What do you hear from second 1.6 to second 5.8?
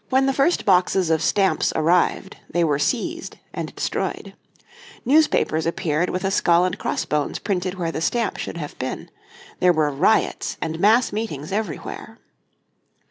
arrived they were seized and destroyed. Newspapers